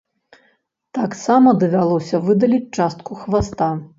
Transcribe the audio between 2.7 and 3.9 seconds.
частку хваста.